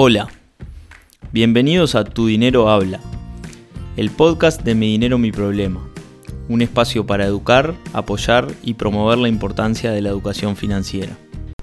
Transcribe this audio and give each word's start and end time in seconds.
Hola, 0.00 0.28
bienvenidos 1.32 1.96
a 1.96 2.04
Tu 2.04 2.28
Dinero 2.28 2.68
Habla, 2.68 3.00
el 3.96 4.10
podcast 4.10 4.62
de 4.62 4.76
Mi 4.76 4.92
Dinero 4.92 5.18
Mi 5.18 5.32
Problema, 5.32 5.80
un 6.48 6.62
espacio 6.62 7.04
para 7.04 7.24
educar, 7.24 7.74
apoyar 7.92 8.46
y 8.62 8.74
promover 8.74 9.18
la 9.18 9.26
importancia 9.26 9.90
de 9.90 10.00
la 10.00 10.10
educación 10.10 10.54
financiera. 10.54 11.18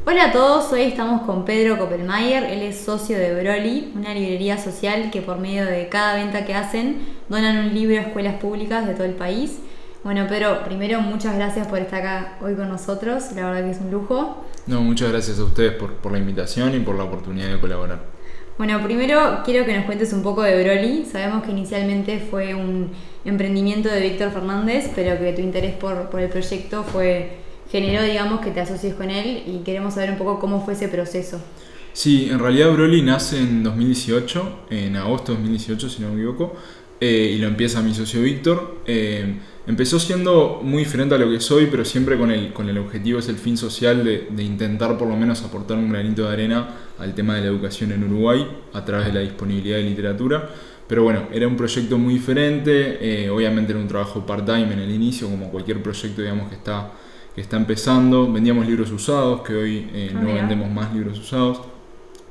Hola 0.05 0.25
a 0.25 0.32
todos, 0.34 0.70
hoy 0.73 0.82
estamos 0.82 1.21
con 1.21 1.45
Pedro 1.45 1.77
Koppelmayer, 1.77 2.43
él 2.43 2.63
es 2.63 2.77
socio 2.77 3.18
de 3.18 3.41
Broly, 3.41 3.93
una 3.95 4.13
librería 4.13 4.57
social 4.57 5.11
que 5.11 5.21
por 5.21 5.39
medio 5.39 5.63
de 5.63 5.88
cada 5.88 6.15
venta 6.15 6.43
que 6.43 6.55
hacen 6.55 7.07
donan 7.29 7.55
un 7.55 7.73
libro 7.73 7.97
a 7.97 8.02
escuelas 8.02 8.36
públicas 8.41 8.86
de 8.86 8.95
todo 8.95 9.05
el 9.05 9.15
país. 9.15 9.59
Bueno, 10.04 10.27
Pedro, 10.27 10.61
primero 10.65 10.99
muchas 10.99 11.36
gracias 11.36 11.67
por 11.67 11.79
estar 11.79 12.02
acá 12.02 12.38
hoy 12.41 12.55
con 12.55 12.67
nosotros, 12.67 13.31
la 13.33 13.45
verdad 13.45 13.63
que 13.63 13.71
es 13.71 13.79
un 13.79 13.91
lujo. 13.91 14.45
No, 14.67 14.81
muchas 14.81 15.09
gracias 15.09 15.39
a 15.39 15.45
ustedes 15.45 15.71
por, 15.75 15.93
por 15.93 16.11
la 16.11 16.17
invitación 16.17 16.75
y 16.75 16.81
por 16.81 16.97
la 16.97 17.05
oportunidad 17.05 17.47
de 17.47 17.61
colaborar. 17.61 18.14
Bueno, 18.57 18.82
primero 18.82 19.41
quiero 19.43 19.65
que 19.65 19.75
nos 19.75 19.86
cuentes 19.86 20.14
un 20.14 20.23
poco 20.23 20.41
de 20.41 20.63
Broly. 20.63 21.05
Sabemos 21.05 21.43
que 21.43 21.51
inicialmente 21.51 22.19
fue 22.19 22.54
un 22.54 22.91
emprendimiento 23.25 23.89
de 23.89 24.00
Víctor 24.00 24.32
Fernández, 24.32 24.91
pero 24.96 25.19
que 25.19 25.33
tu 25.33 25.41
interés 25.41 25.73
por, 25.73 26.09
por 26.09 26.21
el 26.21 26.29
proyecto 26.29 26.83
fue 26.83 27.43
generó, 27.69 28.04
digamos, 28.04 28.39
que 28.39 28.51
te 28.51 28.61
asocies 28.61 28.93
con 28.93 29.10
él 29.10 29.43
y 29.46 29.60
queremos 29.65 29.96
saber 29.96 30.11
un 30.11 30.18
poco 30.18 30.39
cómo 30.39 30.63
fue 30.63 30.73
ese 30.73 30.87
proceso. 30.87 31.41
Sí, 31.91 32.30
en 32.30 32.39
realidad 32.39 32.72
Broly 32.72 33.02
nace 33.02 33.39
en 33.39 33.63
2018, 33.63 34.66
en 34.69 34.95
agosto 34.95 35.31
de 35.31 35.38
2018 35.39 35.89
si 35.89 36.02
no 36.02 36.09
me 36.09 36.16
equivoco, 36.16 36.55
eh, 36.99 37.33
y 37.35 37.38
lo 37.39 37.47
empieza 37.47 37.81
mi 37.81 37.94
socio 37.94 38.22
Víctor. 38.22 38.80
Eh, 38.85 39.35
empezó 39.67 39.99
siendo 39.99 40.61
muy 40.63 40.83
diferente 40.83 41.16
a 41.16 41.17
lo 41.17 41.30
que 41.30 41.39
soy, 41.39 41.67
pero 41.67 41.83
siempre 41.85 42.17
con 42.17 42.31
el, 42.31 42.53
con 42.53 42.69
el 42.69 42.77
objetivo, 42.77 43.19
es 43.19 43.30
el 43.30 43.38
fin 43.38 43.58
social 43.58 44.03
de, 44.03 44.27
de, 44.30 44.44
intentar 44.44 44.97
por 44.97 45.08
lo 45.08 45.16
menos 45.16 45.44
aportar 45.44 45.77
un 45.77 45.89
granito 45.89 46.23
de 46.27 46.33
arena 46.33 46.69
al 46.99 47.13
tema 47.13 47.35
de 47.35 47.41
la 47.41 47.47
educación 47.47 47.91
en 47.91 48.03
Uruguay 48.03 48.47
a 48.73 48.85
través 48.85 49.08
de 49.08 49.13
la 49.13 49.19
disponibilidad 49.21 49.77
de 49.77 49.83
literatura. 49.83 50.49
Pero 50.87 51.03
bueno, 51.03 51.23
era 51.31 51.47
un 51.47 51.55
proyecto 51.55 51.97
muy 51.97 52.15
diferente, 52.15 52.97
eh, 53.02 53.30
obviamente 53.30 53.71
era 53.71 53.81
un 53.81 53.87
trabajo 53.87 54.25
part-time 54.25 54.73
en 54.73 54.80
el 54.80 54.91
inicio, 54.91 55.27
como 55.30 55.49
cualquier 55.49 55.81
proyecto 55.81 56.21
digamos 56.21 56.49
que 56.49 56.55
está, 56.55 56.91
que 57.33 57.41
está 57.41 57.57
empezando. 57.57 58.31
Vendíamos 58.31 58.67
libros 58.67 58.91
usados, 58.91 59.41
que 59.41 59.55
hoy 59.55 59.89
eh, 59.93 60.11
no 60.13 60.33
vendemos 60.33 60.69
más 60.69 60.93
libros 60.93 61.17
usados. 61.19 61.61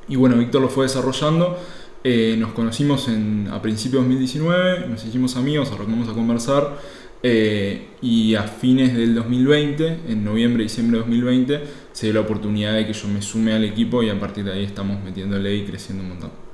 Y 0.07 0.17
bueno, 0.17 0.37
Víctor 0.37 0.63
lo 0.63 0.69
fue 0.69 0.85
desarrollando. 0.85 1.59
Eh, 2.07 2.37
nos 2.39 2.53
conocimos 2.53 3.09
en, 3.09 3.49
a 3.51 3.63
principios 3.63 4.03
de 4.03 4.09
2019, 4.11 4.89
nos 4.89 5.03
hicimos 5.07 5.37
amigos, 5.37 5.73
arrancamos 5.73 6.07
a 6.07 6.13
conversar 6.13 6.77
eh, 7.23 7.89
y 8.03 8.35
a 8.35 8.43
fines 8.43 8.95
del 8.95 9.15
2020, 9.15 10.01
en 10.09 10.23
noviembre, 10.23 10.65
diciembre 10.65 10.99
de 10.99 11.05
2020, 11.05 11.61
se 11.93 12.07
dio 12.07 12.15
la 12.15 12.21
oportunidad 12.21 12.75
de 12.75 12.87
que 12.87 12.93
yo 12.93 13.09
me 13.09 13.23
sume 13.23 13.55
al 13.55 13.65
equipo 13.65 14.03
y 14.03 14.11
a 14.11 14.21
partir 14.21 14.45
de 14.45 14.53
ahí 14.53 14.65
estamos 14.65 15.03
metiéndole 15.03 15.57
y 15.57 15.65
creciendo 15.65 16.03
un 16.03 16.11
montón. 16.11 16.45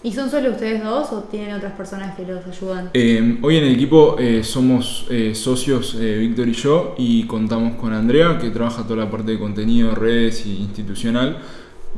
¿Y 0.00 0.12
son 0.12 0.30
solo 0.30 0.50
ustedes 0.50 0.82
dos 0.84 1.12
o 1.12 1.22
tienen 1.24 1.54
otras 1.54 1.72
personas 1.72 2.16
que 2.16 2.24
los 2.24 2.46
ayudan? 2.46 2.90
Eh, 2.94 3.38
hoy 3.42 3.56
en 3.56 3.64
el 3.64 3.74
equipo 3.74 4.16
eh, 4.18 4.44
somos 4.44 5.06
eh, 5.10 5.34
socios 5.34 5.96
eh, 5.98 6.18
Víctor 6.18 6.48
y 6.48 6.52
yo 6.52 6.94
y 6.96 7.24
contamos 7.24 7.74
con 7.76 7.92
Andrea 7.92 8.38
que 8.38 8.50
trabaja 8.50 8.84
toda 8.84 9.04
la 9.04 9.10
parte 9.10 9.32
de 9.32 9.38
contenido, 9.40 9.96
redes 9.96 10.46
y 10.46 10.56
institucional 10.58 11.38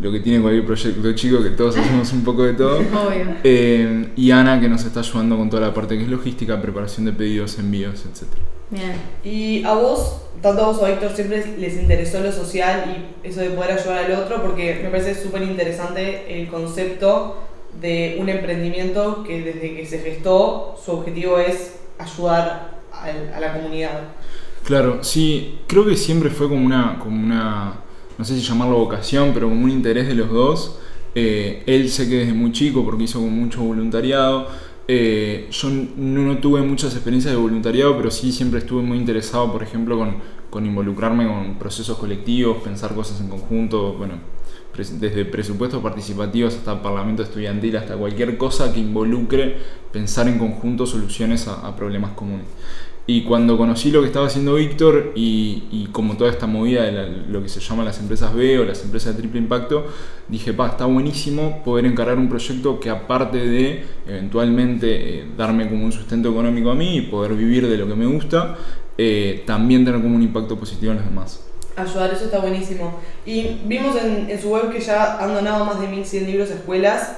lo 0.01 0.11
que 0.11 0.20
tiene 0.20 0.41
cualquier 0.41 0.65
proyecto 0.65 1.12
chico, 1.12 1.43
que 1.43 1.51
todos 1.51 1.77
hacemos 1.79 2.12
un 2.12 2.25
poco 2.25 2.45
de 2.45 2.55
todo. 2.55 2.79
Obvio. 2.79 3.37
Eh, 3.45 4.11
y 4.17 4.31
Ana, 4.31 4.61
que 4.61 4.69
nos 4.69 4.84
está 4.84 5.01
ayudando 5.01 5.37
con 5.37 5.51
toda 5.51 5.67
la 5.67 5.75
parte 5.75 5.97
que 5.97 6.05
es 6.05 6.09
logística, 6.09 6.61
preparación 6.61 7.07
de 7.07 7.12
pedidos, 7.12 7.59
envíos, 7.59 8.05
etc. 8.07 8.29
Bien. 8.70 8.92
Y 9.25 9.65
a 9.65 9.75
vos, 9.75 10.23
tanto 10.41 10.62
a 10.62 10.67
vos 10.67 10.79
o 10.79 10.87
a 10.87 10.91
Héctor, 10.91 11.11
siempre 11.15 11.45
les 11.59 11.77
interesó 11.77 12.20
lo 12.20 12.33
social 12.33 12.84
y 13.25 13.29
eso 13.29 13.41
de 13.41 13.51
poder 13.51 13.73
ayudar 13.73 14.05
al 14.05 14.12
otro, 14.12 14.42
porque 14.42 14.81
me 14.83 14.89
parece 14.89 15.15
súper 15.15 15.42
interesante 15.42 16.41
el 16.41 16.48
concepto 16.48 17.37
de 17.81 18.17
un 18.20 18.29
emprendimiento 18.29 19.23
que 19.25 19.42
desde 19.42 19.77
que 19.77 19.87
se 19.87 19.98
gestó, 19.98 20.77
su 20.83 20.92
objetivo 20.92 21.39
es 21.39 21.77
ayudar 21.98 22.80
a, 22.92 23.36
a 23.36 23.41
la 23.41 23.53
comunidad. 23.53 24.01
Claro, 24.64 25.03
sí, 25.03 25.61
creo 25.67 25.85
que 25.85 25.97
siempre 25.97 26.30
fue 26.30 26.48
como 26.48 26.64
una, 26.64 26.98
como 26.98 27.23
una 27.23 27.80
no 28.20 28.27
sé 28.27 28.35
si 28.39 28.42
llamarlo 28.42 28.77
vocación, 28.77 29.31
pero 29.33 29.48
como 29.48 29.64
un 29.64 29.70
interés 29.70 30.07
de 30.07 30.14
los 30.14 30.29
dos. 30.29 30.79
Eh, 31.14 31.63
él 31.64 31.89
sé 31.89 32.07
que 32.07 32.19
desde 32.19 32.35
muy 32.35 32.53
chico, 32.53 32.85
porque 32.85 33.05
hizo 33.05 33.19
mucho 33.19 33.63
voluntariado. 33.63 34.47
Eh, 34.86 35.48
yo 35.51 35.70
no, 35.97 36.36
tuve 36.36 36.61
muchas 36.61 36.92
experiencias 36.92 37.33
de 37.33 37.41
voluntariado, 37.41 37.97
pero 37.97 38.11
sí 38.11 38.30
siempre 38.30 38.59
estuve 38.59 38.83
muy 38.83 38.98
interesado, 38.98 39.51
por 39.51 39.63
ejemplo, 39.63 39.98
con, 40.51 40.67
involucrarme 40.67 41.27
con 41.27 41.59
procesos 41.59 41.97
colectivos, 41.97 42.59
pensar 42.59 42.95
cosas 42.95 43.23
en 43.23 43.29
conjunto, 43.29 43.95
bueno, 43.95 44.17
desde 44.77 45.25
presupuestos 45.25 45.83
participativos 45.83 46.57
hasta 46.57 46.83
parlamento 46.83 47.23
estudiantil, 47.23 47.79
hasta 47.79 47.97
cualquier 47.97 48.36
cosa 48.36 48.70
que 48.70 48.80
involucre 48.80 49.57
pensar 49.92 50.29
en 50.29 50.39
conjunto 50.39 50.85
soluciones 50.85 51.48
a 51.48 51.75
problemas 51.75 52.11
comunes. 52.11 52.45
Y 53.13 53.25
cuando 53.25 53.59
conocí 53.59 53.91
lo 53.91 54.03
que 54.03 54.07
estaba 54.07 54.29
haciendo 54.29 54.55
Víctor 54.55 55.11
y, 55.17 55.89
como 55.91 56.17
toda 56.17 56.31
esta 56.31 56.47
movida 56.47 56.85
de 56.85 57.25
lo 57.29 57.43
que 57.43 57.48
se 57.48 57.59
llama 57.59 57.83
las 57.83 57.98
empresas 57.98 58.33
B 58.33 58.61
o 58.61 58.65
las 58.65 58.85
empresas 58.85 59.17
de 59.17 59.23
triple 59.23 59.41
impacto, 59.41 59.85
dije, 60.29 60.53
pa, 60.53 60.69
está 60.69 60.85
buenísimo 60.85 61.61
poder 61.65 61.87
encargar 61.87 62.19
un 62.19 62.29
proyecto 62.29 62.79
que 62.79 62.89
aparte 62.89 63.39
de 63.39 63.85
eventualmente 64.07 65.23
eh, 65.23 65.27
darme 65.37 65.69
como 65.69 65.87
un 65.87 65.91
sustento 65.91 66.31
económico 66.31 66.71
a 66.71 66.77
mí 66.77 66.98
y 66.98 67.01
poder 67.01 67.35
vivir 67.35 67.69
de 67.69 67.77
lo 67.79 67.89
que 67.89 67.97
me 67.97 68.07
gusta, 68.07 68.57
eh, 68.97 69.42
también 69.45 69.85
tener 69.85 70.01
como 70.01 70.15
un 70.15 70.23
impacto 70.23 70.57
positivo 70.57 70.92
en 70.92 70.98
los 70.98 71.07
demás. 71.07 71.45
Ayudar, 71.75 72.13
eso 72.13 72.27
está 72.27 72.39
buenísimo. 72.39 73.01
Y 73.27 73.57
vimos 73.65 73.97
en, 73.97 74.41
su 74.41 74.51
web 74.51 74.71
que 74.71 74.79
ya 74.79 75.19
han 75.19 75.35
donado 75.35 75.65
más 75.65 75.81
de 75.81 75.89
1.100 75.89 76.27
libros 76.27 76.53
a 76.53 76.55
escuelas. 76.55 77.17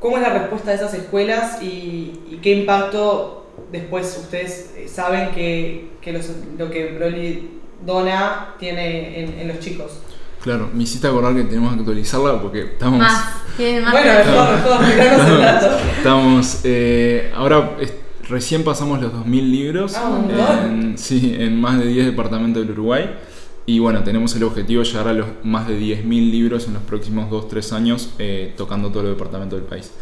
¿Cómo 0.00 0.16
es 0.16 0.22
la 0.22 0.32
respuesta 0.32 0.70
de 0.70 0.76
esas 0.76 0.94
escuelas 0.94 1.62
y 1.62 2.38
qué 2.40 2.52
impacto 2.52 3.37
después 3.70 4.18
ustedes 4.20 4.70
saben 4.86 5.30
que, 5.30 5.90
que 6.00 6.12
los, 6.12 6.30
lo 6.58 6.70
que 6.70 6.92
Broly 6.92 7.50
dona 7.84 8.54
tiene 8.58 9.22
en, 9.22 9.40
en, 9.40 9.48
los 9.48 9.60
chicos. 9.60 10.00
Claro, 10.42 10.70
me 10.72 10.84
hiciste 10.84 11.06
acordar 11.06 11.34
que 11.34 11.44
tenemos 11.44 11.74
que 11.74 11.80
actualizarla 11.80 12.40
porque 12.40 12.62
estamos... 12.62 12.98
Más, 12.98 13.24
más 13.82 13.92
bueno, 13.92 14.12
mejor, 14.24 14.80
mejor, 14.80 15.30
el 15.30 15.40
dato. 15.40 15.78
Estamos, 15.96 16.60
eh, 16.64 17.32
ahora 17.34 17.76
es, 17.80 17.92
recién 18.28 18.62
pasamos 18.62 19.00
los 19.00 19.12
2.000 19.12 19.50
libros 19.50 19.94
ah, 19.96 20.64
en, 20.64 20.96
sí, 20.96 21.36
en 21.38 21.60
más 21.60 21.78
de 21.78 21.86
10 21.86 22.06
departamentos 22.06 22.62
del 22.62 22.72
Uruguay. 22.72 23.10
Y 23.66 23.80
bueno, 23.80 24.02
tenemos 24.02 24.34
el 24.34 24.44
objetivo 24.44 24.82
de 24.82 24.88
llegar 24.88 25.08
a 25.08 25.12
los 25.12 25.26
más 25.42 25.68
de 25.68 25.78
10.000 25.78 26.30
libros 26.30 26.66
en 26.68 26.74
los 26.74 26.82
próximos 26.84 27.30
2-3 27.30 27.72
años, 27.72 28.14
eh, 28.18 28.54
tocando 28.56 28.88
todos 28.88 29.04
los 29.04 29.14
departamentos 29.14 29.58
del 29.58 29.68
país. 29.68 29.92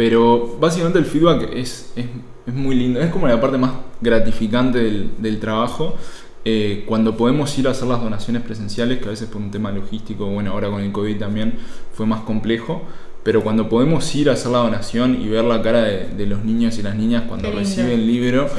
Pero 0.00 0.56
básicamente 0.58 0.98
el 0.98 1.04
feedback 1.04 1.50
es, 1.52 1.92
es, 1.94 2.06
es, 2.46 2.54
muy 2.54 2.74
lindo, 2.74 3.02
es 3.02 3.10
como 3.10 3.28
la 3.28 3.38
parte 3.38 3.58
más 3.58 3.72
gratificante 4.00 4.78
del, 4.78 5.10
del 5.18 5.38
trabajo. 5.38 5.94
Eh, 6.42 6.84
cuando 6.88 7.18
podemos 7.18 7.58
ir 7.58 7.68
a 7.68 7.72
hacer 7.72 7.86
las 7.86 8.00
donaciones 8.00 8.40
presenciales, 8.40 8.96
que 8.96 9.04
a 9.04 9.10
veces 9.10 9.28
por 9.28 9.42
un 9.42 9.50
tema 9.50 9.70
logístico, 9.70 10.24
bueno, 10.24 10.52
ahora 10.52 10.70
con 10.70 10.80
el 10.80 10.90
COVID 10.90 11.18
también 11.18 11.52
fue 11.92 12.06
más 12.06 12.22
complejo, 12.22 12.80
pero 13.22 13.42
cuando 13.42 13.68
podemos 13.68 14.14
ir 14.14 14.30
a 14.30 14.32
hacer 14.32 14.50
la 14.52 14.60
donación 14.60 15.20
y 15.20 15.28
ver 15.28 15.44
la 15.44 15.60
cara 15.60 15.82
de, 15.82 16.08
de 16.08 16.24
los 16.24 16.46
niños 16.46 16.78
y 16.78 16.82
las 16.82 16.96
niñas 16.96 17.24
cuando 17.28 17.52
reciben 17.52 17.90
el 17.90 18.06
libro, 18.06 18.48
sí. 18.48 18.54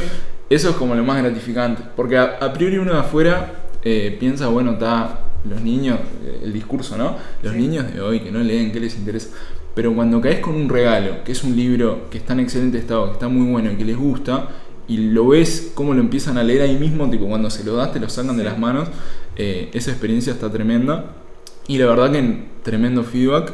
eso 0.48 0.70
es 0.70 0.76
como 0.76 0.94
lo 0.94 1.04
más 1.04 1.24
gratificante. 1.24 1.82
Porque 1.96 2.20
a, 2.20 2.38
a 2.40 2.54
priori 2.54 2.78
uno 2.78 2.94
de 2.94 3.00
afuera 3.00 3.64
eh, 3.84 4.16
piensa, 4.20 4.48
bueno, 4.50 4.74
está 4.74 5.22
los 5.50 5.60
niños, 5.60 5.98
eh, 6.24 6.42
el 6.44 6.54
discurso, 6.54 6.98
¿no? 6.98 7.16
Los 7.42 7.54
sí. 7.54 7.58
niños 7.58 7.92
de 7.92 8.00
hoy 8.00 8.20
que 8.20 8.30
no 8.30 8.42
leen, 8.42 8.72
¿qué 8.72 8.80
les 8.80 8.96
interesa? 8.96 9.30
Pero 9.76 9.94
cuando 9.96 10.20
caes 10.20 10.40
con 10.40 10.56
un 10.56 10.70
regalo, 10.70 11.24
que 11.24 11.32
es 11.32 11.44
un 11.44 11.56
libro 11.56 12.10
que 12.10 12.18
está 12.18 12.34
en 12.34 12.42
excelente 12.42 12.78
estado, 12.78 13.08
que 13.08 13.14
está 13.14 13.28
muy 13.28 13.50
bueno 13.50 13.72
y 13.72 13.76
que 13.76 13.86
les 13.86 13.98
gusta, 13.98 14.50
y 14.88 14.98
lo 14.98 15.30
ves 15.30 15.72
cómo 15.74 15.94
lo 15.94 16.02
empiezan 16.02 16.38
a 16.38 16.44
leer 16.44 16.64
ahí 16.64 16.76
mismo, 16.76 17.10
tipo 17.10 17.28
cuando 17.28 17.50
se 17.50 17.64
lo 17.64 17.76
das, 17.76 17.94
te 17.94 18.00
lo 18.00 18.10
sacan 18.10 18.36
de 18.36 18.44
las 18.44 18.60
manos, 18.60 18.90
eh, 19.38 19.70
esa 19.74 19.92
experiencia 19.92 20.34
está 20.34 20.52
tremenda. 20.52 21.16
Y 21.68 21.78
la 21.78 21.86
verdad 21.86 22.12
que 22.12 22.18
en 22.18 22.52
tremendo 22.64 23.04
feedback. 23.04 23.54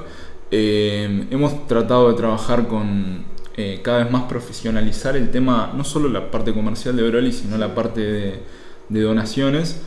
Eh, 0.49 1.27
hemos 1.29 1.67
tratado 1.67 2.07
de 2.09 2.15
trabajar 2.15 2.67
con 2.67 3.25
eh, 3.57 3.81
cada 3.83 4.03
vez 4.03 4.11
más 4.11 4.23
profesionalizar 4.23 5.17
el 5.17 5.29
tema, 5.29 5.73
no 5.75 5.83
solo 5.83 6.07
la 6.07 6.31
parte 6.31 6.53
comercial 6.53 6.95
de 6.95 7.09
Broly, 7.09 7.33
sino 7.33 7.57
la 7.57 7.75
parte 7.75 8.01
de, 8.01 8.39
de 8.87 9.01
donaciones 9.01 9.81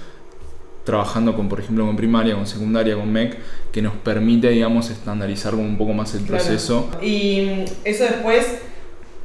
trabajando 0.91 1.37
con, 1.37 1.49
por 1.49 1.61
ejemplo, 1.61 1.87
con 1.87 1.95
primaria, 1.95 2.35
con 2.35 2.49
secundaria, 2.49 2.97
con 2.97 3.13
MEC, 3.13 3.39
que 3.71 3.81
nos 3.81 3.95
permite, 3.95 4.49
digamos, 4.49 4.91
estandarizar 4.91 5.55
un 5.55 5.79
poco 5.79 5.93
más 5.93 6.15
el 6.17 6.25
proceso. 6.25 6.91
Y 7.01 7.65
eso 7.85 8.03
después, 8.03 8.59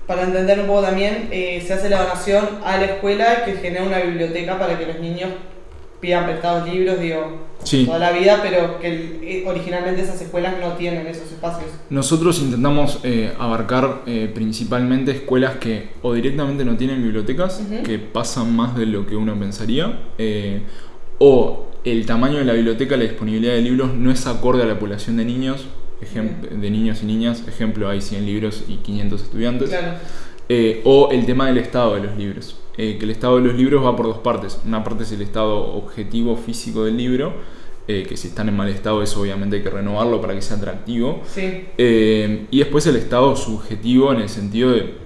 para 0.05 0.21
entender 0.21 0.59
un 0.59 0.67
poco 0.67 0.83
también, 0.83 1.27
eh, 1.31 1.63
se 1.65 1.73
hace 1.73 1.89
la 1.89 2.03
donación 2.03 2.45
a 2.63 2.77
la 2.77 2.85
escuela 2.85 3.45
que 3.45 3.53
genera 3.53 3.83
una 3.83 3.97
biblioteca 3.97 4.59
para 4.59 4.77
que 4.77 4.85
los 4.85 4.99
niños 4.99 5.31
pidan 5.99 6.25
prestados 6.25 6.69
libros, 6.69 6.99
digo, 6.99 7.39
sí. 7.63 7.85
toda 7.85 7.97
la 7.97 8.11
vida, 8.11 8.39
pero 8.43 8.79
que 8.79 9.19
eh, 9.23 9.43
originalmente 9.47 10.03
esas 10.03 10.21
escuelas 10.21 10.53
no 10.61 10.73
tienen 10.73 11.07
esos 11.07 11.31
espacios. 11.31 11.71
Nosotros 11.89 12.39
intentamos 12.41 12.99
eh, 13.01 13.33
abarcar 13.39 14.03
eh, 14.05 14.29
principalmente 14.31 15.11
escuelas 15.11 15.55
que 15.55 15.89
o 16.03 16.13
directamente 16.13 16.63
no 16.63 16.75
tienen 16.77 17.01
bibliotecas, 17.01 17.59
uh 17.59 17.73
-huh. 17.73 17.81
que 17.81 17.97
pasan 17.97 18.55
más 18.55 18.75
de 18.75 18.85
lo 18.85 19.07
que 19.07 19.15
uno 19.15 19.33
pensaría, 19.39 19.99
o 21.19 21.67
el 21.83 22.05
tamaño 22.05 22.37
de 22.37 22.45
la 22.45 22.53
biblioteca, 22.53 22.97
la 22.97 23.03
disponibilidad 23.03 23.53
de 23.53 23.61
libros 23.61 23.93
no 23.93 24.11
es 24.11 24.25
acorde 24.27 24.63
a 24.63 24.65
la 24.65 24.79
población 24.79 25.17
de 25.17 25.25
niños 25.25 25.67
de 26.01 26.69
niños 26.69 27.01
y 27.03 27.05
niñas, 27.05 27.43
ejemplo, 27.47 27.89
hay 27.89 28.01
100 28.01 28.25
libros 28.25 28.63
y 28.67 28.77
500 28.77 29.21
estudiantes. 29.21 29.69
Claro. 29.69 29.97
Eh, 30.47 30.81
o 30.85 31.09
el 31.11 31.25
tema 31.25 31.47
del 31.47 31.57
estado 31.57 31.95
de 31.95 32.01
los 32.01 32.17
libros. 32.17 32.57
Eh, 32.77 32.97
que 32.97 33.05
el 33.05 33.11
estado 33.11 33.37
de 33.37 33.47
los 33.47 33.55
libros 33.55 33.83
va 33.83 33.95
por 33.95 34.05
dos 34.05 34.17
partes. 34.19 34.59
Una 34.65 34.83
parte 34.83 35.03
es 35.03 35.11
el 35.11 35.21
estado 35.21 35.73
objetivo 35.75 36.35
físico 36.35 36.83
del 36.83 36.97
libro, 36.97 37.33
eh, 37.87 38.05
que 38.07 38.17
si 38.17 38.27
están 38.27 38.49
en 38.49 38.57
mal 38.57 38.67
estado 38.67 39.01
eso 39.01 39.21
obviamente 39.21 39.57
hay 39.57 39.63
que 39.63 39.69
renovarlo 39.69 40.19
para 40.19 40.33
que 40.35 40.41
sea 40.41 40.57
atractivo. 40.57 41.21
Sí. 41.25 41.65
Y 41.77 42.59
después 42.59 42.85
el 42.87 42.97
estado 42.97 43.35
subjetivo 43.35 44.11
en 44.11 44.21
el 44.21 44.29
sentido 44.29 44.71
de, 44.71 45.04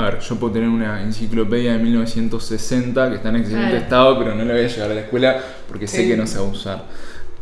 a 0.00 0.10
ver, 0.10 0.20
yo 0.20 0.36
puedo 0.36 0.52
tener 0.52 0.68
una 0.68 1.02
enciclopedia 1.02 1.72
de 1.74 1.78
1960 1.78 3.08
que 3.10 3.16
está 3.16 3.28
en 3.28 3.36
excelente 3.36 3.68
Claro. 3.70 3.82
estado, 3.84 4.18
pero 4.18 4.34
no 4.34 4.44
la 4.44 4.52
voy 4.54 4.64
a 4.64 4.66
llevar 4.68 4.90
a 4.90 4.94
la 4.94 5.00
escuela 5.00 5.40
porque 5.68 5.86
sé 5.86 6.02
Sí. 6.02 6.08
que 6.08 6.16
no 6.16 6.26
se 6.26 6.38
va 6.38 6.44
a 6.44 6.48
usar. 6.48 6.84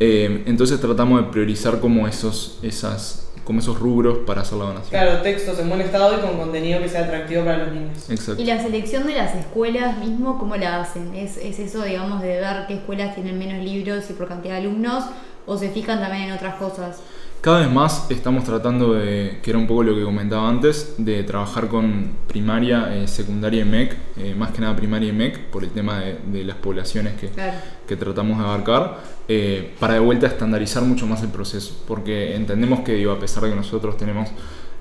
Eh, 0.00 0.44
entonces 0.46 0.80
tratamos 0.80 1.20
de 1.24 1.30
priorizar 1.32 1.80
como 1.80 2.06
esos, 2.06 2.58
esas, 2.62 3.28
como 3.44 3.58
esos 3.60 3.78
rubros 3.78 4.18
para 4.26 4.42
hacer 4.42 4.58
la 4.58 4.64
donación. 4.66 4.90
Claro, 4.90 5.20
textos 5.22 5.58
en 5.58 5.68
buen 5.68 5.80
estado 5.80 6.18
y 6.18 6.20
con 6.20 6.36
contenido 6.36 6.80
que 6.80 6.88
sea 6.88 7.04
atractivo 7.04 7.44
para 7.44 7.58
los 7.64 7.72
niños. 7.72 8.08
Exacto. 8.10 8.40
¿Y 8.40 8.44
la 8.44 8.62
selección 8.62 9.06
de 9.06 9.14
las 9.14 9.34
escuelas 9.34 9.98
mismo, 9.98 10.38
cómo 10.38 10.54
la 10.56 10.80
hacen? 10.82 11.14
¿Es, 11.14 11.36
¿Es 11.36 11.58
eso, 11.58 11.82
digamos, 11.82 12.20
de 12.22 12.28
ver 12.40 12.66
qué 12.68 12.74
escuelas 12.74 13.14
tienen 13.14 13.38
menos 13.38 13.64
libros 13.64 14.04
y 14.10 14.12
por 14.12 14.28
cantidad 14.28 14.54
de 14.54 14.60
alumnos? 14.60 15.04
¿O 15.46 15.56
se 15.56 15.70
fijan 15.70 15.98
también 16.00 16.24
en 16.24 16.32
otras 16.32 16.56
cosas? 16.56 17.00
Cada 17.40 17.60
vez 17.60 17.70
más 17.70 18.10
estamos 18.10 18.42
tratando 18.42 18.94
de, 18.94 19.38
que 19.42 19.50
era 19.50 19.58
un 19.60 19.68
poco 19.68 19.84
lo 19.84 19.94
que 19.94 20.02
comentaba 20.02 20.48
antes, 20.48 20.94
de 20.98 21.22
trabajar 21.22 21.68
con 21.68 22.10
primaria, 22.26 22.92
eh, 22.96 23.06
secundaria 23.06 23.62
y 23.62 23.64
MEC, 23.64 23.96
eh, 24.16 24.34
más 24.36 24.50
que 24.50 24.60
nada 24.60 24.74
primaria 24.74 25.10
y 25.10 25.12
MEC, 25.12 25.44
por 25.46 25.62
el 25.62 25.70
tema 25.70 26.00
de, 26.00 26.18
de 26.32 26.42
las 26.44 26.56
poblaciones 26.56 27.14
que, 27.14 27.28
Claro. 27.28 27.56
que 27.86 27.94
tratamos 27.96 28.38
de 28.38 28.44
abarcar, 28.44 28.98
eh, 29.28 29.72
para 29.78 29.94
de 29.94 30.00
vuelta 30.00 30.26
estandarizar 30.26 30.82
mucho 30.82 31.06
más 31.06 31.22
el 31.22 31.28
proceso, 31.28 31.80
porque 31.86 32.34
entendemos 32.34 32.80
que 32.80 32.94
digo, 32.94 33.12
a 33.12 33.20
pesar 33.20 33.44
de 33.44 33.50
que 33.50 33.56
nosotros 33.56 33.96
tenemos 33.96 34.28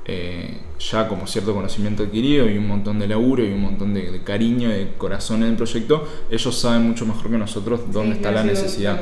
eh, 0.09 0.57
ya 0.79 1.07
como 1.09 1.27
cierto 1.27 1.53
conocimiento 1.53 2.03
adquirido 2.03 2.49
y 2.49 2.57
un 2.57 2.67
montón 2.67 2.97
de 2.97 3.07
laburo 3.07 3.43
y 3.45 3.51
un 3.51 3.61
montón 3.61 3.93
de, 3.93 4.09
de 4.09 4.23
cariño 4.23 4.69
y 4.69 4.73
de 4.73 4.93
corazón 4.97 5.43
en 5.43 5.49
el 5.49 5.55
proyecto, 5.57 6.07
ellos 6.31 6.57
saben 6.57 6.87
mucho 6.87 7.05
mejor 7.05 7.29
que 7.29 7.37
nosotros 7.37 7.81
dónde 7.91 8.13
Sí, 8.13 8.17
está 8.17 8.31
la 8.31 8.43
necesidad. 8.43 8.99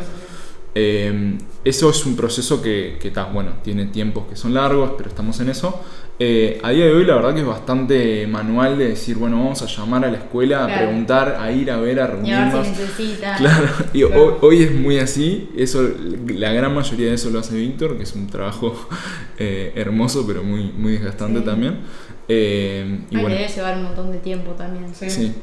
Eh, 0.77 1.37
eso 1.63 1.89
es 1.89 2.05
un 2.05 2.15
proceso 2.17 2.61
que, 2.61 2.97
que 2.99 3.07
está, 3.07 3.23
bueno, 3.25 3.53
tiene 3.63 3.85
tiempos 3.85 4.25
que 4.29 4.35
son 4.35 4.53
largos, 4.53 4.91
pero 4.97 5.09
estamos 5.09 5.39
en 5.39 5.49
eso. 5.49 5.81
Eh, 6.17 6.59
a 6.63 6.69
día 6.71 6.85
de 6.85 6.93
hoy 6.93 7.03
la 7.05 7.15
verdad 7.15 7.33
que 7.33 7.41
es 7.41 7.45
bastante 7.45 8.25
manual 8.27 8.77
de 8.77 8.89
decir, 8.89 9.17
bueno, 9.17 9.37
vamos 9.37 9.61
a 9.61 9.65
llamar 9.65 10.05
a 10.05 10.11
la 10.11 10.17
escuela, 10.17 10.63
a 10.63 10.67
preguntar, 10.67 11.37
a 11.39 11.51
ir 11.51 11.69
a 11.71 11.77
ver, 11.77 11.99
a 11.99 12.07
reunirnos. 12.07 12.67
si. 12.95 13.17
Claro, 13.37 13.67
y 13.93 14.03
Claro. 14.03 14.37
Hoy, 14.41 14.57
hoy 14.57 14.63
es 14.63 14.73
muy 14.73 14.97
así, 14.99 15.49
eso, 15.57 15.81
la 16.27 16.51
gran 16.53 16.73
mayoría 16.73 17.07
de 17.07 17.15
eso 17.15 17.29
lo 17.31 17.39
hace 17.39 17.55
Víctor, 17.57 17.97
que 17.97 18.03
es 18.03 18.13
un 18.13 18.27
trabajo 18.27 18.87
eh, 19.39 19.73
hermoso, 19.75 20.25
pero 20.27 20.43
muy, 20.43 20.71
muy 20.71 20.93
desgastante 20.93 21.39
Sí. 21.39 21.45
también. 21.45 21.79
Eh, 22.27 22.99
y 23.11 23.15
Ay, 23.15 23.21
bueno, 23.21 23.35
debe 23.37 23.47
llevar 23.49 23.77
un 23.77 23.83
montón 23.83 24.11
de 24.11 24.17
tiempo 24.19 24.51
también. 24.51 24.93
Sí. 24.95 25.09
sí. 25.09 25.33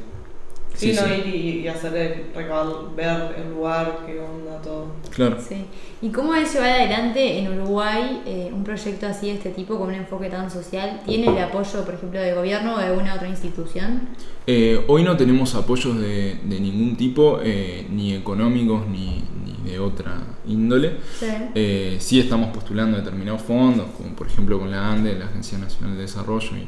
Sí, 0.73 0.93
Sí, 0.93 0.99
no 0.99 1.07
sí. 1.07 1.13
ir 1.13 1.35
y, 1.35 1.59
y 1.59 1.67
hacer 1.67 1.95
el 1.95 2.33
recabar, 2.35 2.67
ver 2.95 3.35
el 3.37 3.51
lugar, 3.53 3.99
qué 4.05 4.19
onda, 4.19 4.61
todo. 4.61 4.87
Claro. 5.11 5.37
Sí. 5.39 5.65
¿Y 6.01 6.09
cómo 6.09 6.33
es 6.35 6.51
llevar 6.53 6.71
adelante 6.71 7.37
en 7.39 7.59
Uruguay 7.59 8.21
eh, 8.25 8.49
un 8.51 8.63
proyecto 8.63 9.07
así 9.07 9.27
de 9.27 9.33
este 9.35 9.51
tipo 9.51 9.77
con 9.77 9.89
un 9.89 9.95
enfoque 9.95 10.29
tan 10.29 10.49
social? 10.49 11.01
¿Tiene 11.05 11.27
el 11.27 11.37
apoyo, 11.43 11.85
por 11.85 11.93
ejemplo, 11.93 12.19
del 12.19 12.35
gobierno 12.35 12.75
o 12.75 12.79
de 12.79 12.85
alguna 12.87 13.13
otra 13.15 13.29
institución? 13.29 14.09
Eh, 14.47 14.83
hoy 14.87 15.03
no 15.03 15.15
tenemos 15.15 15.55
apoyos 15.55 15.97
de, 15.99 16.39
de 16.43 16.59
ningún 16.59 16.95
tipo, 16.97 17.39
eh, 17.43 17.87
ni 17.89 18.13
económicos 18.13 18.85
ni, 18.87 19.23
ni 19.45 19.71
de 19.71 19.79
otra 19.79 20.17
índole. 20.45 20.97
Sí. 21.17 21.27
Eh, 21.55 21.97
sí 21.99 22.19
estamos 22.19 22.49
postulando 22.49 22.97
determinados 22.97 23.41
fondos, 23.43 23.87
como 23.95 24.13
por 24.15 24.27
ejemplo 24.27 24.59
con 24.59 24.69
la 24.71 24.91
ANDE, 24.91 25.17
la 25.17 25.25
Agencia 25.25 25.57
Nacional 25.57 25.95
de 25.95 26.01
Desarrollo 26.01 26.57
y, 26.57 26.67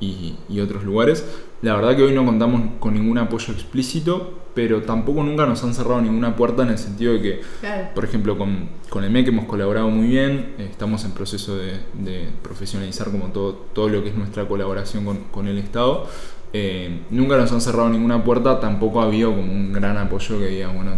y- 0.00 0.34
y 0.48 0.60
otros 0.60 0.84
lugares. 0.84 1.24
La 1.62 1.74
verdad 1.74 1.96
que 1.96 2.02
hoy 2.02 2.12
no 2.12 2.24
contamos 2.24 2.62
con 2.78 2.94
ningún 2.94 3.18
apoyo 3.18 3.52
explícito, 3.52 4.34
pero 4.54 4.82
tampoco 4.82 5.22
nunca 5.22 5.46
nos 5.46 5.62
han 5.64 5.72
cerrado 5.74 6.00
ninguna 6.00 6.34
puerta 6.36 6.62
en 6.62 6.70
el 6.70 6.78
sentido 6.78 7.12
de 7.12 7.20
que 7.22 7.40
Claro. 7.60 7.88
por 7.94 8.04
ejemplo, 8.04 8.36
con, 8.38 8.68
con 8.90 9.04
el 9.04 9.10
MEC 9.10 9.28
hemos 9.28 9.44
colaborado 9.46 9.88
muy 9.88 10.06
bien, 10.08 10.54
eh, 10.58 10.68
estamos 10.70 11.04
en 11.04 11.12
proceso 11.12 11.56
de, 11.56 11.72
de 11.94 12.28
profesionalizar 12.42 13.10
como 13.10 13.26
todo, 13.26 13.52
todo 13.72 13.88
lo 13.88 14.02
que 14.02 14.10
es 14.10 14.16
nuestra 14.16 14.46
colaboración 14.48 15.04
con, 15.04 15.18
con 15.30 15.46
el 15.48 15.58
Estado. 15.58 16.06
Eh, 16.52 17.02
nunca 17.10 17.36
nos 17.36 17.52
han 17.52 17.60
cerrado 17.60 17.88
ninguna 17.90 18.24
puerta, 18.24 18.58
tampoco 18.58 19.00
ha 19.00 19.04
habido 19.04 19.30
como 19.30 19.52
un 19.52 19.72
gran 19.72 19.96
apoyo 19.98 20.38
que 20.38 20.46
diga, 20.46 20.68
bueno, 20.68 20.92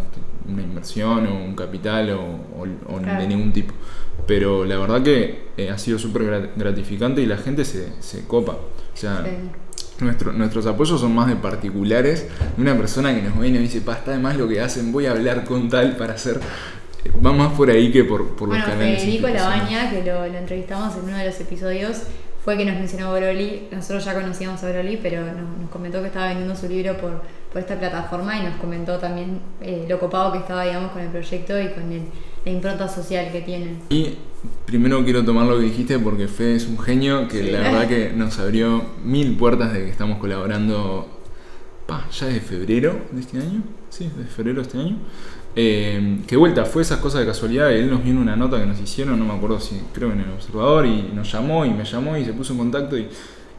una 0.48 0.62
inversión 0.62 1.26
o 1.26 1.34
un 1.44 1.54
capital 1.54 2.10
o, 2.10 2.20
o- 2.20 2.94
o 2.94 2.98
Claro. 3.00 3.20
de 3.20 3.26
ningún 3.28 3.52
tipo. 3.52 3.75
Pero 4.26 4.64
la 4.64 4.78
verdad 4.78 5.02
que 5.02 5.48
eh, 5.56 5.70
ha 5.70 5.78
sido 5.78 5.98
súper 5.98 6.22
grat- 6.22 6.50
gratificante 6.56 7.20
y 7.22 7.26
la 7.26 7.37
gente 7.38 7.64
se, 7.64 7.92
se 8.00 8.26
copa. 8.26 8.52
O 8.52 8.96
sea, 8.96 9.25
Sí. 9.25 10.04
nuestro- 10.04 10.32
nuestros 10.32 10.66
apoyos 10.66 11.00
son 11.00 11.14
más 11.14 11.28
de 11.28 11.37
particulares, 11.37 12.28
una 12.58 12.76
persona 12.76 13.14
que 13.14 13.22
nos 13.22 13.38
ve 13.38 13.48
y 13.48 13.52
dice, 13.58 13.81
pa, 13.81 13.94
está 13.94 14.12
de 14.12 14.19
más 14.19 14.37
lo 14.37 14.46
que 14.48 14.60
hacen, 14.60 14.92
voy 14.92 15.06
a 15.06 15.12
hablar 15.12 15.44
con 15.44 15.69
tal 15.69 15.96
para 15.96 16.14
hacer... 16.14 16.40
Va 17.25 17.32
más 17.32 17.54
por 17.54 17.70
ahí 17.70 17.90
que 17.90 18.04
por, 18.04 18.36
por 18.36 18.48
los 18.48 18.58
Bueno, 18.58 18.64
canales. 18.66 19.00
Federico. 19.02 19.28
Labaña, 19.28 19.90
que 19.90 20.04
lo, 20.04 20.26
lo 20.26 20.36
entrevistamos 20.38 20.94
en 20.96 21.04
uno 21.04 21.16
de 21.16 21.25
los 21.26 21.40
episodios, 21.40 22.02
fue 22.44 22.56
que 22.56 22.64
nos 22.64 22.75
mencionó 22.76 23.12
Broly. 23.12 23.69
Nosotros 23.70 24.04
ya 24.04 24.14
conocíamos 24.14 24.62
a 24.62 24.70
Broly, 24.70 24.98
pero 25.02 25.22
nos, 25.25 25.58
nos 25.60 25.70
comentó 25.70 26.00
que 26.00 26.06
estaba 26.08 26.28
vendiendo 26.28 26.56
su 26.56 26.69
libro 26.69 26.96
por, 26.96 27.22
por 27.52 27.60
esta 27.60 27.78
plataforma 27.78 28.38
y 28.38 28.42
nos 28.44 28.56
comentó 28.56 28.98
también 28.98 29.40
eh, 29.60 29.87
lo 29.88 29.98
copado 29.98 30.32
que 30.32 30.38
estaba, 30.38 30.64
digamos, 30.64 30.92
con 30.92 31.02
el 31.02 31.08
proyecto 31.08 31.60
y 31.60 31.69
con 31.69 31.92
el- 31.92 32.04
la 32.44 32.50
impronta 32.52 32.88
social 32.88 33.31
que 33.31 33.42
tiene. 33.42 33.76
Y 33.90 34.16
primero 34.64 35.04
quiero 35.04 35.22
tomar 35.22 35.46
lo 35.46 35.58
que 35.58 35.64
dijiste 35.64 35.98
porque 35.98 36.26
Fede 36.26 36.56
es 36.56 36.66
un 36.66 36.78
genio 36.78 37.28
que 37.28 37.42
Sí. 37.44 37.50
la 37.50 37.58
verdad 37.60 37.87
que 37.87 38.12
nos 38.14 38.38
abrió 38.38 38.82
mil 39.04 39.36
puertas 39.36 39.75
de 39.75 39.81
que 39.84 39.90
estamos 39.90 40.16
colaborando 40.19 41.06
pa, 41.86 42.06
ya 42.10 42.26
desde 42.28 42.40
febrero 42.40 42.98
de 43.10 43.20
este 43.20 43.36
año. 43.38 43.62
Sí, 43.90 44.10
desde 44.16 44.31
febrero 44.31 44.62
de 44.62 44.69
este 44.69 44.78
año. 44.78 44.96
Eh, 45.56 46.19
que 46.26 46.37
vuelta, 46.37 46.64
fue 46.64 46.82
esas 46.82 46.99
cosas 46.99 47.20
de 47.20 47.26
casualidad. 47.26 47.70
Él 47.73 47.91
nos 47.91 48.00
en 48.06 48.19
una 48.19 48.37
nota 48.37 48.58
que 48.58 48.67
nos 48.67 48.79
hicieron, 48.81 49.19
no 49.19 49.25
me 49.25 49.35
acuerdo 49.35 49.58
si 49.61 49.81
creo 49.93 50.12
en 50.12 50.20
el 50.20 50.31
Observador, 50.31 50.87
y 50.87 51.11
nos 51.14 51.31
llamó 51.32 51.64
y 51.64 51.70
me 51.70 51.85
llamó 51.85 52.17
y 52.17 52.25
se 52.25 52.32
puso 52.32 52.52
en 52.52 52.58
contacto. 52.58 52.97
Y 52.97 53.08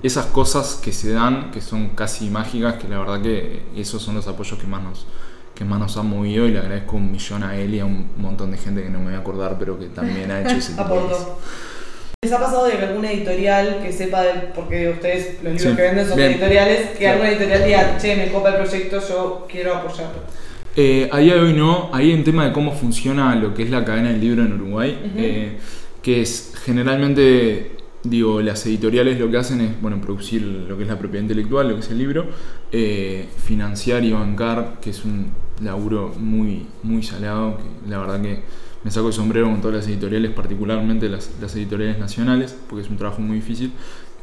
esas 0.04 0.28
cosas 0.28 0.80
que 0.84 0.92
se 0.92 1.12
dan, 1.14 1.52
que 1.52 1.62
son 1.62 1.90
casi 1.90 2.30
mágicas, 2.30 2.76
que 2.76 2.88
la 2.88 2.98
verdad 3.00 3.22
que 3.22 3.62
esos 3.76 4.02
son 4.02 4.16
los 4.16 4.28
apoyos 4.28 4.58
que 4.58 4.68
más 4.68 4.82
nos, 4.82 5.06
que 5.54 5.66
más 5.66 5.80
nos 5.80 5.98
han 5.98 6.08
movido. 6.10 6.48
Y 6.48 6.52
le 6.52 6.60
agradezco 6.60 6.96
un 6.96 7.12
millón 7.12 7.44
a 7.44 7.56
él 7.58 7.74
y 7.76 7.80
a 7.82 7.86
un 7.86 8.10
montón 8.18 8.52
de 8.52 8.58
gente 8.58 8.82
que 8.84 8.90
no 8.90 9.00
me 9.00 9.06
voy 9.06 9.14
a 9.16 9.20
acordar, 9.20 9.58
pero 9.60 9.78
que 9.78 9.88
también 9.88 10.32
ha 10.32 10.42
hecho 10.42 10.56
ese 10.56 10.74
tipo 10.78 10.94
de 10.94 11.02
cosas. 11.02 11.28
¿Les 12.24 12.32
ha 12.32 12.40
pasado 12.40 12.65
de 12.68 12.77
que 12.77 12.86
alguna 12.86 13.12
editorial 13.12 13.80
que 13.82 13.92
sepa 13.92 14.22
de, 14.22 14.34
porque 14.56 14.89
ustedes 14.89 15.44
los 15.44 15.54
libros 15.54 15.62
Sí. 15.62 15.75
que 15.75 15.82
venden 15.82 16.08
son 16.08 16.18
Bien. 16.18 16.32
editoriales, 16.32 16.98
que 16.98 17.08
alguna 17.08 17.30
editorial 17.32 17.63
diga, 17.65 17.98
che, 17.98 18.15
me 18.15 18.32
copa 18.32 18.50
el 18.50 18.56
proyecto, 18.58 19.00
yo 19.08 19.48
quiero 19.51 19.75
apoyarlo? 19.75 20.22
Eh, 20.75 21.10
a 21.12 21.18
día 21.18 21.36
de 21.36 21.42
hoy 21.42 21.54
no, 21.54 21.90
ahí 21.92 22.12
en 22.12 22.24
tema 22.24 22.46
de 22.46 22.54
cómo 22.54 22.72
funciona 22.72 23.36
lo 23.36 23.54
que 23.54 23.63
es 23.63 23.70
la 23.70 23.84
cadena 23.84 24.10
del 24.10 24.22
libro 24.22 24.44
en 24.44 24.54
Uruguay, 24.54 24.98
eh, 25.18 25.58
que 26.01 26.22
es 26.22 26.54
generalmente, 26.63 27.75
digo, 28.04 28.42
las 28.42 28.66
editoriales 28.66 29.20
lo 29.20 29.30
que 29.30 29.38
hacen 29.38 29.60
es, 29.60 29.82
bueno, 29.82 30.00
producir 30.00 30.42
lo 30.42 30.78
que 30.78 30.84
es 30.84 30.90
la 30.90 30.98
propiedad 30.98 31.24
intelectual, 31.24 31.68
lo 31.68 31.75
que 31.75 31.82
es 31.82 31.92
el 31.92 31.98
libro, 31.98 32.25
eh, 32.72 33.28
financiar 33.44 34.06
y 34.06 34.13
bancar, 34.13 34.80
que 34.82 34.92
es 34.92 35.04
un 35.04 35.34
laburo 35.62 36.13
muy, 36.18 36.66
muy 36.84 37.04
salado, 37.04 37.58
que 37.58 37.90
la 37.90 38.00
verdad 38.00 38.22
que 38.22 38.42
me 38.86 38.92
saco 38.92 39.08
el 39.08 39.13
sombrero 39.13 39.48
con 39.48 39.60
todas 39.60 39.75
las 39.75 39.88
editoriales, 39.88 40.32
particularmente 40.32 41.10
las, 41.10 41.32
las 41.42 41.54
editoriales 41.54 42.00
nacionales, 42.00 42.58
porque 42.70 42.86
es 42.86 42.90
un 42.90 42.96
trabajo 42.96 43.22
muy 43.22 43.36
difícil 43.36 43.74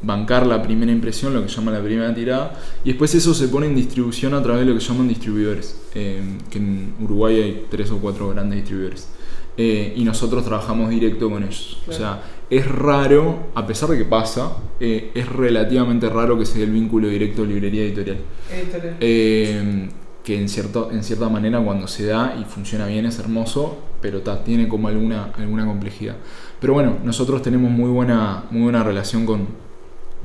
bancar 0.01 0.45
la 0.47 0.61
primera 0.61 0.91
impresión, 0.91 1.33
lo 1.33 1.41
que 1.41 1.49
llama 1.49 1.71
la 1.71 1.81
primera 1.81 2.13
tirada, 2.13 2.53
y 2.83 2.89
después 2.89 3.13
eso 3.15 3.33
se 3.33 3.47
pone 3.47 3.67
en 3.67 3.75
distribución 3.75 4.33
a 4.33 4.41
través 4.41 4.65
de 4.65 4.71
lo 4.71 4.77
que 4.77 4.83
llaman 4.83 5.07
distribuidores, 5.07 5.79
eh, 5.95 6.21
que 6.49 6.57
en 6.57 6.93
Uruguay 7.01 7.41
hay 7.41 7.65
tres 7.69 7.91
o 7.91 7.97
cuatro 7.97 8.29
grandes 8.29 8.59
distribuidores, 8.59 9.09
eh, 9.57 9.93
y 9.95 10.03
nosotros 10.03 10.45
trabajamos 10.45 10.89
directo 10.89 11.29
con 11.29 11.43
ellos. 11.43 11.81
O 11.87 11.91
sea, 11.91 12.23
es 12.49 12.65
raro, 12.67 13.49
a 13.55 13.67
pesar 13.67 13.89
de 13.89 13.97
que 13.97 14.05
pasa, 14.05 14.53
eh, 14.79 15.11
es 15.13 15.27
relativamente 15.27 16.09
raro 16.09 16.39
que 16.39 16.45
se 16.45 16.59
dé 16.59 16.63
el 16.63 16.71
vínculo 16.71 17.07
directo 17.07 17.45
librería 17.45 17.83
editorial. 17.83 18.17
Editorial. 18.51 18.97
Eh, 18.99 19.89
que 20.23 20.39
en, 20.39 20.49
cierto, 20.49 20.89
en 20.91 21.03
cierta 21.03 21.29
manera 21.29 21.59
cuando 21.59 21.87
se 21.87 22.05
da 22.05 22.35
y 22.39 22.43
funciona 22.43 22.85
bien 22.85 23.05
es 23.05 23.19
hermoso, 23.19 23.79
pero 24.01 24.21
ta, 24.21 24.43
tiene 24.43 24.67
como 24.67 24.87
alguna, 24.87 25.31
alguna 25.37 25.65
complejidad. 25.65 26.15
Pero 26.59 26.73
bueno, 26.73 26.97
nosotros 27.03 27.41
tenemos 27.41 27.71
muy 27.71 27.89
buena, 27.89 28.43
muy 28.51 28.63
buena 28.63 28.83
relación 28.83 29.25
con, 29.25 29.47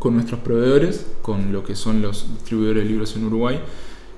con 0.05 0.13
nuestros 0.17 0.41
proveedores, 0.41 1.07
con 1.23 1.51
lo 1.51 1.65
que 1.65 1.75
son 1.75 2.03
los 2.03 2.31
distribuidores 2.35 2.83
de 2.85 2.91
libros 2.91 3.17
en 3.17 3.25
Uruguay, 3.25 3.59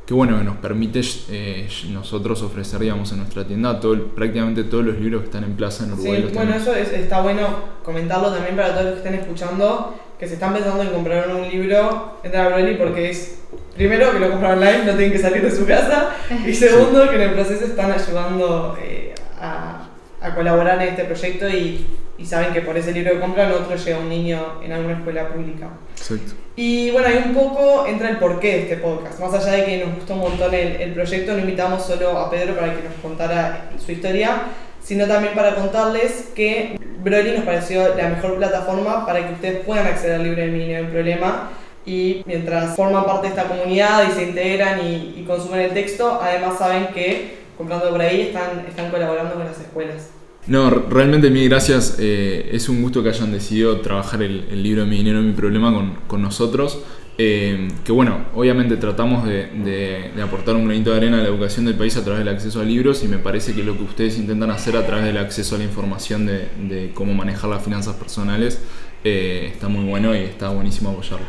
que 0.04 0.14
bueno, 0.14 0.42
nos 0.42 0.56
permite 0.56 1.00
eh, 1.30 1.68
nosotros 1.90 2.42
ofrecer, 2.42 2.80
digamos, 2.80 3.12
en 3.12 3.18
nuestra 3.18 3.46
tienda 3.46 3.78
todo, 3.78 3.96
prácticamente 4.08 4.64
todos 4.64 4.84
los 4.84 4.98
libros 4.98 5.20
que 5.20 5.26
están 5.26 5.44
en 5.44 5.52
plaza 5.54 5.84
en 5.84 5.92
Uruguay. 5.92 6.16
Sí, 6.16 6.22
los 6.24 6.32
bueno, 6.32 6.50
tenemos. 6.54 6.68
eso 6.68 6.74
es- 6.76 6.92
está 6.92 7.20
bueno 7.20 7.46
comentarlo 7.84 8.32
también 8.32 8.56
para 8.56 8.70
todos 8.72 8.84
los 8.86 8.92
que 8.94 8.98
estén 8.98 9.14
escuchando, 9.14 9.94
que 10.18 10.26
se 10.26 10.34
están 10.34 10.54
pensando 10.54 10.82
en 10.82 10.88
comprar 10.90 11.28
un 11.32 11.48
libro, 11.48 12.18
entrar 12.24 12.52
a 12.52 12.56
Broly 12.56 12.74
porque 12.74 13.10
es, 13.10 13.38
primero, 13.76 14.10
que 14.10 14.18
lo 14.18 14.30
compran 14.32 14.58
online, 14.58 14.78
no 14.86 14.92
tienen 14.94 15.12
que 15.12 15.18
salir 15.20 15.40
de 15.40 15.52
su 15.54 15.64
casa, 15.66 16.10
y 16.44 16.52
segundo, 16.64 17.08
que 17.08 17.14
en 17.14 17.22
el 17.22 17.32
proceso 17.34 17.64
están 17.64 17.92
ayudando 17.92 18.76
eh, 18.82 19.14
a, 19.40 19.86
a 20.20 20.34
colaborar 20.34 20.82
en 20.82 20.88
este 20.88 21.04
proyecto 21.04 21.48
y 21.48 21.86
y 22.18 22.24
saben 22.24 22.52
que 22.52 22.62
por 22.62 22.76
ese 22.76 22.92
libro 22.92 23.12
que 23.12 23.20
compran 23.20 23.52
otro 23.52 23.76
llega 23.76 23.98
un 23.98 24.08
niño 24.08 24.60
en 24.62 24.72
alguna 24.72 24.94
escuela 24.94 25.28
pública. 25.28 25.68
Exacto. 25.96 26.32
Y 26.56 26.90
bueno, 26.90 27.08
ahí 27.08 27.22
un 27.26 27.34
poco 27.34 27.86
entra 27.86 28.08
el 28.08 28.18
porqué 28.18 28.48
de 28.48 28.62
este 28.62 28.76
podcast. 28.76 29.20
Más 29.20 29.34
allá 29.34 29.52
de 29.52 29.64
que 29.64 29.84
nos 29.84 29.94
gustó 29.96 30.14
un 30.14 30.20
montón 30.20 30.54
el, 30.54 30.80
el 30.80 30.92
proyecto, 30.92 31.32
no 31.32 31.38
invitamos 31.38 31.84
solo 31.84 32.18
a 32.18 32.30
Pedro 32.30 32.54
para 32.54 32.74
que 32.74 32.82
nos 32.82 32.94
contara 33.02 33.70
su 33.84 33.92
historia, 33.92 34.44
sino 34.82 35.06
también 35.06 35.34
para 35.34 35.54
contarles 35.54 36.30
que 36.34 36.78
Broly 37.02 37.32
nos 37.32 37.44
pareció 37.44 37.94
la 37.94 38.08
mejor 38.08 38.36
plataforma 38.38 39.04
para 39.04 39.26
que 39.26 39.34
ustedes 39.34 39.64
puedan 39.64 39.86
acceder 39.86 40.16
al 40.16 40.22
libro 40.22 40.42
de 40.42 40.48
Mi 40.48 40.58
Dinero 40.60 40.86
en 40.86 40.90
Problema 40.90 41.50
y 41.84 42.22
mientras 42.26 42.74
forman 42.74 43.04
parte 43.04 43.28
de 43.28 43.34
esta 43.34 43.48
comunidad 43.48 44.08
y 44.08 44.12
se 44.12 44.24
integran 44.24 44.80
y, 44.84 45.14
y 45.18 45.24
consumen 45.26 45.60
el 45.60 45.70
texto, 45.72 46.18
además 46.20 46.58
saben 46.58 46.88
que 46.88 47.36
comprando 47.56 47.90
por 47.90 48.00
ahí 48.00 48.22
están, 48.22 48.66
están 48.68 48.90
colaborando 48.90 49.34
con 49.34 49.44
las 49.44 49.58
escuelas. 49.58 50.08
No, 50.46 50.70
realmente 50.70 51.30
mil 51.30 51.48
gracias. 51.48 51.96
Eh, 51.98 52.50
es 52.52 52.68
un 52.68 52.82
gusto 52.82 53.02
que 53.02 53.08
hayan 53.08 53.32
decidido 53.32 53.80
trabajar 53.80 54.22
el, 54.22 54.44
el, 54.50 54.62
libro 54.62 54.86
Mi 54.86 54.98
Dinero, 54.98 55.20
Mi 55.20 55.32
Problema 55.32 55.72
con, 55.72 55.94
con 56.06 56.22
nosotros. 56.22 56.80
Eh, 57.18 57.68
que 57.82 57.92
bueno, 57.92 58.26
obviamente 58.34 58.76
tratamos 58.76 59.26
de, 59.26 59.46
de, 59.46 60.10
de, 60.14 60.22
aportar 60.22 60.54
un 60.54 60.66
granito 60.66 60.90
de 60.90 60.98
arena 60.98 61.18
a 61.18 61.22
la 61.22 61.28
educación 61.28 61.64
del 61.64 61.74
país 61.74 61.96
a 61.96 62.04
través 62.04 62.18
del 62.18 62.28
acceso 62.28 62.60
a 62.60 62.64
libros 62.64 63.02
y 63.02 63.08
me 63.08 63.16
parece 63.16 63.54
que 63.54 63.62
lo 63.62 63.74
que 63.74 63.84
ustedes 63.84 64.18
intentan 64.18 64.50
hacer 64.50 64.76
a 64.76 64.86
través 64.86 65.06
del 65.06 65.16
acceso 65.16 65.54
a 65.54 65.58
la 65.58 65.64
información 65.64 66.26
de, 66.26 66.48
de 66.68 66.90
cómo 66.92 67.14
manejar 67.14 67.48
las 67.48 67.64
finanzas 67.64 67.94
personales 67.96 68.60
eh, 69.08 69.50
está 69.52 69.68
muy 69.68 69.84
bueno 69.84 70.14
y 70.16 70.18
está 70.18 70.48
buenísimo 70.48 70.90
apoyarlo. 70.90 71.26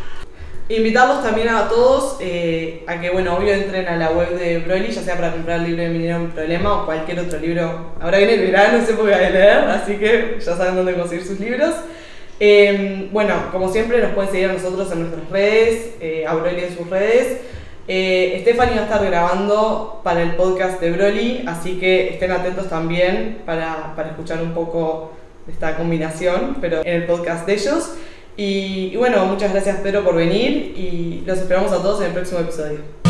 Invitarlos 0.69 1.24
también 1.24 1.47
a 1.47 1.69
todos 1.69 2.17
eh, 2.19 2.83
a 2.88 3.00
que, 3.00 3.09
bueno, 3.09 3.38
obvio 3.38 3.53
entren 3.53 3.88
a 3.88 3.95
la 3.95 4.12
web 4.12 4.38
de 4.38 4.59
Broly, 4.59 4.91
ya 4.91 5.01
sea 5.01 5.15
para 5.15 5.31
comprar 5.31 5.59
el 5.59 5.67
libro 5.67 5.83
de 5.83 5.89
Minero 5.89 6.17
un 6.17 6.31
Problema 6.31 6.81
o 6.81 6.86
cualquier 6.86 7.21
otro 7.21 7.39
libro. 7.39 7.93
Ahora 8.01 8.17
viene 8.17 8.33
el 8.33 8.41
verano, 8.51 8.83
por 8.97 9.09
qué 9.09 9.15
de 9.15 9.29
leer, 9.29 9.57
así 9.69 9.95
que 9.95 10.38
ya 10.39 10.57
saben 10.57 10.75
dónde 10.75 10.95
conseguir 10.95 11.25
sus 11.25 11.39
libros. 11.39 11.74
Eh, 12.41 13.07
bueno, 13.13 13.33
como 13.53 13.71
siempre, 13.71 14.01
nos 14.01 14.12
pueden 14.12 14.29
seguir 14.29 14.50
a 14.50 14.53
nosotros 14.53 14.91
en 14.91 15.00
nuestras 15.00 15.29
redes, 15.29 15.95
eh, 16.01 16.25
a 16.27 16.33
Broly 16.33 16.65
en 16.65 16.77
sus 16.77 16.89
redes. 16.89 17.38
Eh, 17.88 18.39
Stephanie 18.41 18.75
va 18.75 18.81
a 18.81 18.83
estar 18.83 19.05
grabando 19.05 20.01
para 20.03 20.21
el 20.21 20.36
podcast 20.36 20.81
de 20.81 20.91
Broly, 20.91 21.45
así 21.47 21.79
que 21.79 22.09
estén 22.09 22.31
atentos 22.31 22.67
también 22.67 23.41
para, 23.45 23.93
para 23.95 24.09
escuchar 24.09 24.41
un 24.41 24.53
poco 24.53 25.13
esta 25.47 25.77
combinación, 25.77 26.57
pero 26.59 26.81
en 26.83 26.93
el 26.93 27.05
podcast 27.05 27.45
de 27.47 27.53
ellos. 27.53 27.93
Y, 28.38 28.96
bueno, 28.96 29.25
muchas 29.25 29.51
gracias 29.51 29.79
Pedro 29.79 30.03
por 30.03 30.15
venir 30.15 30.75
y 30.77 31.24
los 31.25 31.39
esperamos 31.39 31.72
a 31.72 31.82
todos 31.82 32.01
en 32.01 32.08
el 32.08 32.13
próximo 32.13 32.39
episodio. 32.39 33.06